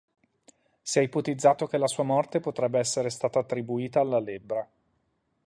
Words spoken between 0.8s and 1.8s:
Si è ipotizzato che